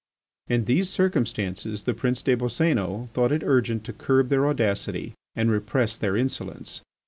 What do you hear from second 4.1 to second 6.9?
their audacity and repress their insolence.